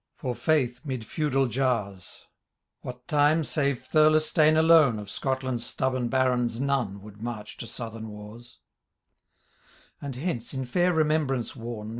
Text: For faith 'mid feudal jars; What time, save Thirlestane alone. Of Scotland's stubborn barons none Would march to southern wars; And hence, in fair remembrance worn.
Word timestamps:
For 0.15 0.33
faith 0.33 0.83
'mid 0.83 1.05
feudal 1.05 1.45
jars; 1.45 2.25
What 2.81 3.07
time, 3.07 3.43
save 3.43 3.83
Thirlestane 3.87 4.57
alone. 4.57 4.97
Of 4.97 5.11
Scotland's 5.11 5.63
stubborn 5.63 6.07
barons 6.07 6.59
none 6.59 7.03
Would 7.03 7.21
march 7.21 7.55
to 7.57 7.67
southern 7.67 8.07
wars; 8.07 8.57
And 10.01 10.15
hence, 10.15 10.55
in 10.55 10.65
fair 10.65 10.91
remembrance 10.91 11.55
worn. 11.55 11.89